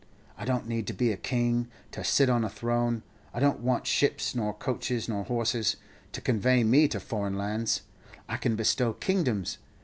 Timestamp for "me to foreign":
6.65-7.37